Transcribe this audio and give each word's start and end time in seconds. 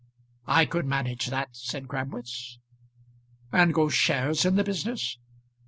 "I 0.47 0.65
could 0.65 0.87
manage 0.87 1.27
that," 1.27 1.49
said 1.51 1.87
Crabwitz. 1.87 2.57
"And 3.51 3.71
go 3.71 3.87
shares 3.87 4.45
in 4.45 4.55
the 4.55 4.63
business?" 4.63 5.19